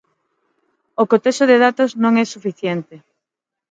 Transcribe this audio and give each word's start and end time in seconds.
O 1.01 1.03
cotexo 1.11 1.43
de 1.51 1.57
datos 1.65 1.91
non 2.03 2.13
é 2.23 2.25
suficiente. 2.27 2.95